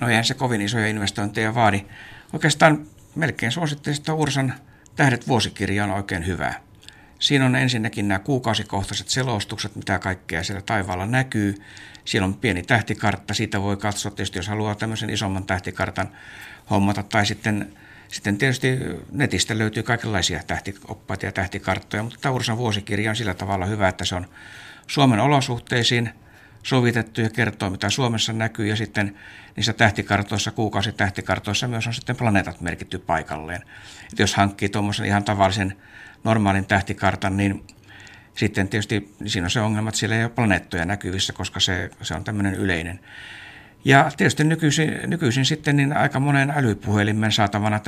No 0.00 0.08
eihän 0.08 0.24
se 0.24 0.34
kovin 0.34 0.60
isoja 0.60 0.86
investointeja 0.86 1.54
vaadi. 1.54 1.84
Oikeastaan 2.32 2.86
melkein 3.14 3.52
suosittelisin, 3.52 4.00
että 4.00 4.14
Ursan 4.14 4.54
Tähdet 4.96 5.28
vuosikirja 5.28 5.84
on 5.84 5.90
oikein 5.90 6.26
hyvä. 6.26 6.67
Siinä 7.18 7.46
on 7.46 7.56
ensinnäkin 7.56 8.08
nämä 8.08 8.18
kuukausikohtaiset 8.18 9.08
selostukset, 9.08 9.76
mitä 9.76 9.98
kaikkea 9.98 10.44
siellä 10.44 10.62
taivaalla 10.62 11.06
näkyy. 11.06 11.54
Siellä 12.04 12.26
on 12.26 12.34
pieni 12.34 12.62
tähtikartta, 12.62 13.34
siitä 13.34 13.62
voi 13.62 13.76
katsoa 13.76 14.10
tietysti, 14.10 14.38
jos 14.38 14.48
haluaa 14.48 14.74
tämmöisen 14.74 15.10
isomman 15.10 15.46
tähtikartan 15.46 16.08
hommata. 16.70 17.02
Tai 17.02 17.26
sitten, 17.26 17.72
sitten 18.08 18.38
tietysti 18.38 18.78
netistä 19.12 19.58
löytyy 19.58 19.82
kaikenlaisia 19.82 20.42
tähtioppaita 20.46 21.26
ja 21.26 21.32
tähtikarttoja, 21.32 22.02
mutta 22.02 22.18
Taursan 22.20 22.56
vuosikirja 22.56 23.10
on 23.10 23.16
sillä 23.16 23.34
tavalla 23.34 23.66
hyvä, 23.66 23.88
että 23.88 24.04
se 24.04 24.14
on 24.14 24.26
Suomen 24.86 25.20
olosuhteisiin 25.20 26.10
sovitettu 26.62 27.20
ja 27.20 27.30
kertoo, 27.30 27.70
mitä 27.70 27.90
Suomessa 27.90 28.32
näkyy. 28.32 28.66
Ja 28.66 28.76
sitten 28.76 29.16
niissä 29.56 29.72
tähtikartoissa, 29.72 30.50
kuukausitähtikartoissa 30.50 31.68
myös 31.68 31.86
on 31.86 31.94
sitten 31.94 32.16
planeetat 32.16 32.60
merkitty 32.60 32.98
paikalleen. 32.98 33.62
Et 34.12 34.18
jos 34.18 34.34
hankkii 34.34 34.68
tuommoisen 34.68 35.06
ihan 35.06 35.24
tavallisen 35.24 35.76
normaalin 36.24 36.66
tähtikartan, 36.66 37.36
niin 37.36 37.64
sitten 38.34 38.68
tietysti 38.68 39.14
siinä 39.26 39.46
on 39.46 39.50
se 39.50 39.60
ongelma, 39.60 39.88
että 39.88 39.98
siellä 39.98 40.16
ei 40.16 40.24
ole 40.24 40.30
planeettoja 40.30 40.84
näkyvissä, 40.84 41.32
koska 41.32 41.60
se, 41.60 41.90
se 42.02 42.14
on 42.14 42.24
tämmöinen 42.24 42.54
yleinen. 42.54 43.00
Ja 43.84 44.10
tietysti 44.16 44.44
nykyisin, 44.44 44.98
nykyisin 45.06 45.44
sitten 45.44 45.76
niin 45.76 45.96
aika 45.96 46.20
monen 46.20 46.52
älypuhelimen 46.56 47.32
saatavana 47.32 47.80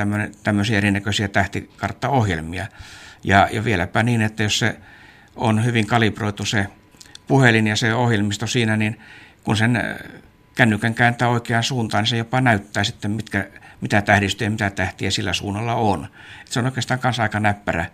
tämmöisiä 0.42 0.78
erinäköisiä 0.78 1.28
tähtikarttaohjelmia. 1.28 2.66
Ja, 3.24 3.48
ja 3.52 3.64
vieläpä 3.64 4.02
niin, 4.02 4.22
että 4.22 4.42
jos 4.42 4.58
se 4.58 4.76
on 5.36 5.64
hyvin 5.64 5.86
kalibroitu 5.86 6.44
se 6.44 6.66
puhelin 7.26 7.66
ja 7.66 7.76
se 7.76 7.94
ohjelmisto 7.94 8.46
siinä, 8.46 8.76
niin 8.76 9.00
kun 9.44 9.56
sen 9.56 9.76
äh, 9.76 9.84
kännykän 10.54 10.94
kääntää 10.94 11.28
oikeaan 11.28 11.64
suuntaan, 11.64 12.02
niin 12.02 12.08
se 12.08 12.16
jopa 12.16 12.40
näyttää 12.40 12.84
sitten, 12.84 13.10
mitkä, 13.10 13.46
mitä 13.80 14.02
tähdistöjä 14.02 14.50
mitä 14.50 14.70
tähtiä 14.70 15.10
sillä 15.10 15.32
suunnalla 15.32 15.74
on. 15.74 16.08
Et 16.42 16.48
se 16.52 16.60
on 16.60 16.66
oikeastaan 16.66 17.00
myös 17.02 17.20
aika 17.20 17.40
näppärä 17.40 17.86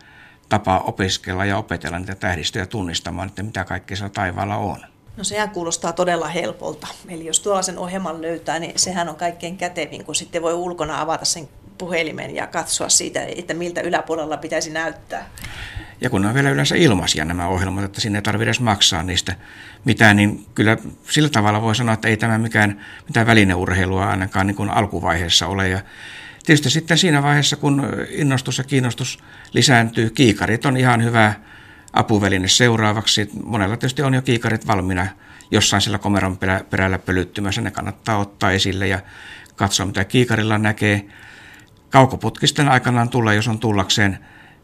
tapa 0.48 0.78
opiskella 0.78 1.44
ja 1.44 1.58
opetella 1.58 1.98
niitä 1.98 2.14
tähdistöjä 2.14 2.66
tunnistamaan, 2.66 3.28
että 3.28 3.42
mitä 3.42 3.64
kaikkea 3.64 3.96
siellä 3.96 4.12
taivaalla 4.14 4.56
on. 4.56 4.78
No 5.16 5.24
sehän 5.24 5.50
kuulostaa 5.50 5.92
todella 5.92 6.28
helpolta. 6.28 6.86
Eli 7.08 7.26
jos 7.26 7.40
tuollaisen 7.40 7.78
ohjelman 7.78 8.22
löytää, 8.22 8.58
niin 8.58 8.72
sehän 8.76 9.08
on 9.08 9.16
kaikkein 9.16 9.56
kätevin, 9.56 10.04
kun 10.04 10.14
sitten 10.14 10.42
voi 10.42 10.54
ulkona 10.54 11.00
avata 11.00 11.24
sen 11.24 11.48
puhelimen 11.78 12.34
ja 12.34 12.46
katsoa 12.46 12.88
siitä, 12.88 13.22
että 13.36 13.54
miltä 13.54 13.80
yläpuolella 13.80 14.36
pitäisi 14.36 14.70
näyttää. 14.70 15.30
Ja 16.00 16.10
kun 16.10 16.22
ne 16.22 16.28
on 16.28 16.34
vielä 16.34 16.50
yleensä 16.50 16.76
ilmaisia 16.76 17.24
nämä 17.24 17.48
ohjelmat, 17.48 17.84
että 17.84 18.00
sinne 18.00 18.18
ei 18.18 18.22
tarvitse 18.22 18.44
edes 18.44 18.60
maksaa 18.60 19.02
niistä 19.02 19.34
mitään, 19.84 20.16
niin 20.16 20.46
kyllä 20.54 20.76
sillä 21.10 21.28
tavalla 21.28 21.62
voi 21.62 21.74
sanoa, 21.74 21.94
että 21.94 22.08
ei 22.08 22.16
tämä 22.16 22.38
mikään, 22.38 22.84
mitään 23.06 23.26
välineurheilua 23.26 24.06
ainakaan 24.08 24.46
niin 24.46 24.54
kuin 24.54 24.70
alkuvaiheessa 24.70 25.46
ole. 25.46 25.68
Ja 25.68 25.80
tietysti 26.46 26.70
sitten 26.70 26.98
siinä 26.98 27.22
vaiheessa, 27.22 27.56
kun 27.56 27.82
innostus 28.08 28.58
ja 28.58 28.64
kiinnostus 28.64 29.18
lisääntyy, 29.52 30.10
kiikarit 30.10 30.66
on 30.66 30.76
ihan 30.76 31.04
hyvä 31.04 31.34
apuväline 31.92 32.48
seuraavaksi. 32.48 33.30
Monella 33.44 33.76
tietysti 33.76 34.02
on 34.02 34.14
jo 34.14 34.22
kiikarit 34.22 34.66
valmiina 34.66 35.06
jossain 35.50 35.82
sillä 35.82 35.98
komeron 35.98 36.38
perällä 36.70 36.98
pölyttymässä. 36.98 37.60
Ne 37.60 37.70
kannattaa 37.70 38.18
ottaa 38.18 38.50
esille 38.50 38.88
ja 38.88 39.00
katsoa, 39.56 39.86
mitä 39.86 40.04
kiikarilla 40.04 40.58
näkee. 40.58 41.06
Kaukoputkisten 41.90 42.68
aikanaan 42.68 43.08
tulla, 43.08 43.32
jos 43.32 43.48
on 43.48 43.58
tullakseen. 43.58 44.18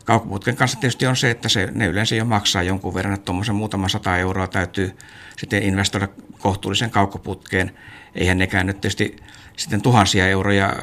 Kaukoputken 0.04 0.56
kanssa 0.56 0.80
tietysti 0.80 1.06
on 1.06 1.16
se, 1.16 1.30
että 1.30 1.48
se, 1.48 1.68
ne 1.74 1.86
yleensä 1.86 2.14
jo 2.14 2.24
maksaa 2.24 2.62
jonkun 2.62 2.94
verran, 2.94 3.14
että 3.14 3.24
tuommoisen 3.24 3.54
muutama 3.54 3.88
sata 3.88 4.18
euroa 4.18 4.46
täytyy 4.46 4.96
sitten 5.38 5.62
investoida 5.62 6.08
kohtuullisen 6.38 6.90
kaukoputkeen. 6.90 7.72
Eihän 8.14 8.38
nekään 8.38 8.66
nyt 8.66 8.80
tietysti 8.80 9.16
sitten 9.56 9.82
tuhansia 9.82 10.28
euroja 10.28 10.76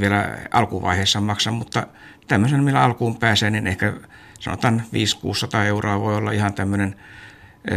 vielä 0.00 0.38
alkuvaiheessa 0.50 1.20
maksa, 1.20 1.50
mutta 1.50 1.86
tämmöisen, 2.28 2.64
millä 2.64 2.82
alkuun 2.82 3.18
pääsee, 3.18 3.50
niin 3.50 3.66
ehkä 3.66 3.92
sanotaan 4.40 4.82
500-600 5.62 5.66
euroa 5.66 6.00
voi 6.00 6.16
olla 6.16 6.32
ihan 6.32 6.54
tämmöinen 6.54 6.96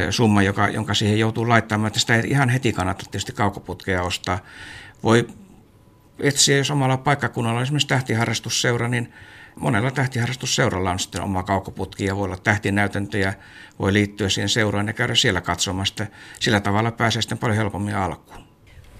summa, 0.10 0.42
joka, 0.42 0.68
jonka 0.68 0.94
siihen 0.94 1.20
joutuu 1.20 1.50
laittamaan, 1.50 1.88
että 1.88 2.00
sitä 2.00 2.16
ei 2.16 2.30
ihan 2.30 2.50
heti 2.50 2.74
kannata 2.74 3.04
tietysti 3.12 3.32
kaukoputkea 3.32 4.02
ostaa. 4.02 4.40
Voi 5.04 5.28
etsiä, 6.20 6.58
jos 6.58 6.72
omalla 6.72 6.98
paikkakunnalla 6.98 7.58
on 7.58 7.64
esimerkiksi 7.64 7.88
tähtiharrastusseura, 7.88 8.88
niin 8.88 9.14
monella 9.56 9.92
tähtiharrastusseuralla 9.92 10.92
on 10.92 11.00
sitten 11.00 11.22
oma 11.22 11.44
kaukoputki 11.44 12.06
ja 12.06 12.16
voi 12.16 12.26
olla 12.26 12.38
tähtinäytäntöjä, 12.38 13.34
voi 13.80 13.94
liittyä 13.94 14.30
siihen 14.30 14.50
seuraan 14.50 14.88
ja 14.88 14.94
käydä 14.94 15.16
siellä 15.16 15.42
katsomasta. 15.42 16.06
Sillä 16.40 16.60
tavalla 16.60 16.92
pääsee 16.92 17.22
sitten 17.22 17.38
paljon 17.38 17.58
helpommin 17.58 17.96
alkuun. 17.96 18.43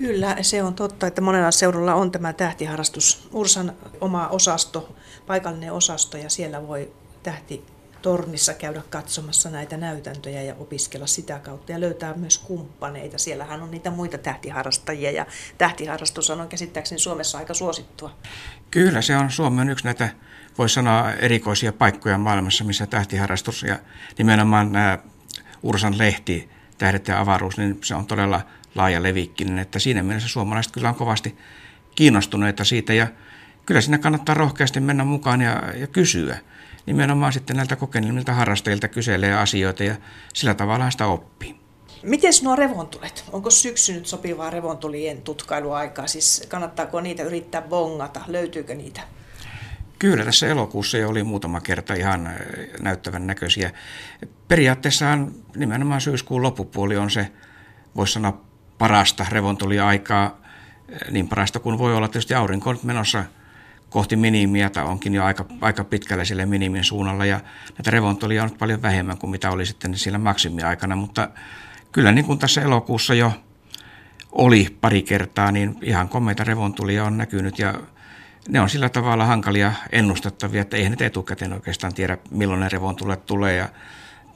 Kyllä, 0.04 0.36
se 0.42 0.64
on 0.64 0.74
totta, 0.74 1.08
että 1.08 1.22
monella 1.22 1.52
seuralla 1.52 1.96
on 1.96 2.12
tämä 2.12 2.34
tähtiharrastus, 2.34 3.28
Ursan 3.32 3.74
oma 4.02 4.28
osasto, 4.28 4.96
paikallinen 5.28 5.74
osasto 5.74 6.18
ja 6.18 6.30
siellä 6.30 6.68
voi 6.68 6.94
tähti 7.24 7.66
tornissa 8.02 8.54
käydä 8.54 8.82
katsomassa 8.90 9.50
näitä 9.50 9.78
näytäntöjä 9.78 10.42
ja 10.42 10.56
opiskella 10.60 11.08
sitä 11.08 11.40
kautta 11.40 11.72
ja 11.72 11.80
löytää 11.80 12.14
myös 12.14 12.38
kumppaneita. 12.38 13.18
Siellähän 13.18 13.62
on 13.62 13.72
niitä 13.72 13.92
muita 13.92 14.18
tähtiharrastajia 14.18 15.12
ja 15.12 15.26
tähtiharrastus 15.58 16.30
on 16.30 16.48
käsittääkseni 16.48 17.00
Suomessa 17.00 17.38
aika 17.38 17.54
suosittua. 17.54 18.18
Kyllä, 18.72 19.02
se 19.02 19.18
on 19.18 19.32
Suomen 19.32 19.70
yksi 19.70 19.86
näitä, 19.86 20.10
voisi 20.58 20.76
sanoa, 20.76 21.12
erikoisia 21.12 21.74
paikkoja 21.74 22.18
maailmassa, 22.18 22.64
missä 22.64 22.86
tähtiharrastus 22.86 23.64
ja 23.64 23.80
nimenomaan 24.18 24.72
nämä 24.72 25.00
Ursan 25.64 25.98
lehti, 25.98 26.50
Tähdet 26.78 27.08
ja 27.08 27.20
avaruus, 27.20 27.58
niin 27.58 27.80
se 27.84 27.96
on 27.96 28.06
todella 28.06 28.42
laaja 28.76 29.04
levikkinen, 29.04 29.60
että 29.60 29.80
siinä 29.80 30.04
mielessä 30.04 30.30
suomalaiset 30.30 30.72
kyllä 30.72 30.90
on 30.90 30.96
kovasti 30.96 31.38
kiinnostuneita 31.96 32.64
siitä 32.64 32.94
ja 32.94 33.08
kyllä 33.66 33.82
sinne 33.82 33.98
kannattaa 33.98 34.36
rohkeasti 34.36 34.80
mennä 34.80 35.04
mukaan 35.04 35.42
ja, 35.42 35.64
ja 35.76 35.88
kysyä 35.88 36.38
nimenomaan 36.86 37.34
sitten 37.34 37.56
näiltä 37.56 37.76
kokeneilta 37.76 38.34
harrastajilta 38.34 38.88
kyselee 38.88 39.34
asioita 39.34 39.84
ja 39.84 39.96
sillä 40.34 40.54
tavalla 40.54 40.92
sitä 40.92 41.08
oppii. 41.08 41.56
Miten 42.04 42.34
nuo 42.44 42.56
revontulet? 42.56 43.24
Onko 43.32 43.50
syksy 43.50 43.94
nyt 43.94 44.06
sopivaa 44.06 44.50
revontulien 44.50 45.22
tutkailuaikaa? 45.22 46.08
Siis 46.08 46.46
kannattaako 46.50 47.02
niitä 47.02 47.24
yrittää 47.24 47.62
bongata? 47.62 48.22
Löytyykö 48.28 48.76
niitä? 48.76 49.02
Kyllä, 50.04 50.26
tässä 50.26 50.48
elokuussa 50.48 50.98
jo 50.98 51.10
oli 51.10 51.24
muutama 51.24 51.62
kerta 51.62 51.94
ihan 51.94 52.28
äh, 52.28 52.36
näyttävän 52.82 53.28
näköisiä. 53.28 53.72
Periaatteessahan 54.48 55.32
nimenomaan 55.56 56.02
syyskuun 56.02 56.42
loppupuoli 56.42 56.98
on 56.98 57.12
se, 57.12 57.32
voisi 57.96 58.14
sanoa, 58.14 58.42
parasta 58.78 59.26
revontuliaikaa, 59.30 60.26
äh, 60.26 61.12
niin 61.12 61.28
parasta 61.28 61.60
kuin 61.60 61.78
voi 61.78 61.96
olla. 61.96 62.08
Tietysti 62.08 62.34
aurinko 62.34 62.70
on 62.70 62.80
menossa 62.84 63.24
kohti 63.90 64.16
minimiä 64.16 64.70
tai 64.70 64.84
onkin 64.84 65.14
jo 65.14 65.24
aika, 65.24 65.46
aika 65.62 65.84
pitkälle 65.84 66.26
sille 66.26 66.46
minimin 66.46 66.84
suunnalla 66.84 67.26
ja 67.26 67.40
näitä 67.78 67.92
revontulia 67.92 68.44
on 68.44 68.50
nyt 68.50 68.60
paljon 68.60 68.82
vähemmän 68.82 69.18
kuin 69.18 69.32
mitä 69.32 69.52
oli 69.52 69.66
sitten 69.66 69.98
siellä 69.98 70.20
maksimiaikana, 70.20 70.96
mutta 70.96 71.30
kyllä 71.92 72.12
niin 72.12 72.26
kuin 72.26 72.40
tässä 72.40 72.62
elokuussa 72.62 73.14
jo 73.14 73.34
oli 74.32 74.78
pari 74.82 75.02
kertaa, 75.02 75.52
niin 75.52 75.76
ihan 75.82 76.10
komeita 76.10 76.44
revontulia 76.44 77.06
on 77.06 77.18
näkynyt 77.18 77.60
ja 77.60 77.74
ne 78.50 78.62
on 78.62 78.70
sillä 78.70 78.90
tavalla 78.90 79.26
hankalia 79.26 79.74
ennustettavia, 79.92 80.62
että 80.62 80.78
eihän 80.78 80.92
nyt 80.92 81.02
etukäteen 81.02 81.54
oikeastaan 81.54 81.94
tiedä, 81.94 82.18
milloin 82.32 82.60
ne 82.60 82.70
revontulet 82.70 83.26
tulee 83.26 83.56
ja 83.56 83.70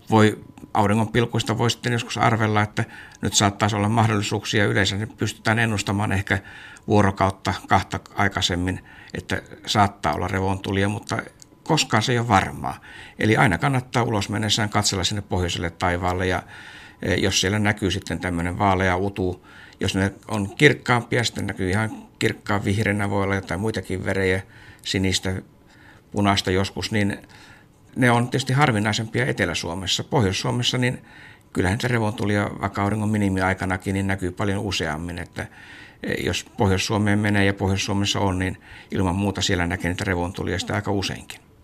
voi 0.10 0.44
auringon 0.74 1.12
pilkuista 1.12 1.58
voi 1.58 1.72
sitten 1.72 1.94
joskus 1.94 2.18
arvella, 2.18 2.62
että 2.62 2.86
nyt 3.22 3.34
saattaisi 3.34 3.76
olla 3.76 3.90
mahdollisuuksia. 3.90 4.66
Yleensä 4.66 4.96
ne 4.96 5.06
pystytään 5.06 5.60
ennustamaan 5.60 6.12
ehkä 6.12 6.40
vuorokautta 6.88 7.54
kahta 7.68 8.00
aikaisemmin, 8.16 8.84
että 9.14 9.42
saattaa 9.66 10.14
olla 10.14 10.28
revontulia, 10.28 10.90
mutta 10.90 11.18
koskaan 11.64 12.04
se 12.04 12.12
ei 12.12 12.20
ole 12.20 12.28
varmaa. 12.28 12.82
Eli 13.20 13.38
aina 13.38 13.58
kannattaa 13.58 14.04
ulos 14.04 14.30
mennessään 14.30 14.70
katsella 14.70 15.04
sinne 15.04 15.22
pohjoiselle 15.22 15.70
taivaalle 15.70 16.28
ja 16.28 16.44
e, 17.02 17.16
jos 17.16 17.42
siellä 17.42 17.60
näkyy 17.60 17.92
sitten 17.92 18.20
tämmöinen 18.20 18.60
vaalea 18.60 18.98
utu, 18.98 19.46
jos 19.80 19.96
ne 19.96 20.14
on 20.28 20.56
kirkkaampia, 20.56 21.24
sitten 21.24 21.48
näkyy 21.48 21.70
ihan 21.70 22.08
kirkkaan 22.20 22.66
vihreänä, 22.66 23.10
voi 23.10 23.24
olla 23.24 23.36
jotain 23.36 23.60
muitakin 23.60 24.06
värejä, 24.06 24.42
sinistä, 24.82 25.42
punaista 26.12 26.52
joskus, 26.52 26.92
niin 26.92 27.18
ne 27.96 28.12
on 28.12 28.30
tietysti 28.30 28.54
harvinaisempia 28.54 29.26
Etelä-Suomessa. 29.26 30.04
Pohjois-Suomessa 30.04 30.78
niin 30.78 31.02
kyllähän 31.54 31.78
niitä 31.78 31.88
revontulia 31.88 32.50
vaikka 32.62 32.84
auringon 32.84 33.10
minimiaikanakin 33.10 33.94
niin 33.94 34.08
näkyy 34.08 34.32
paljon 34.32 34.60
useammin, 34.60 35.20
että 35.20 35.48
jos 36.24 36.46
Pohjois-Suomeen 36.58 37.20
menee 37.20 37.46
ja 37.46 37.54
Pohjois-Suomessa 37.54 38.20
on, 38.20 38.40
niin 38.40 38.58
ilman 38.92 39.16
muuta 39.16 39.42
siellä 39.42 39.68
näkee 39.68 39.92
niitä 39.92 40.04
revontulia 40.04 40.60
sitä 40.60 40.76
aika 40.76 40.92
useinkin. 40.92 41.47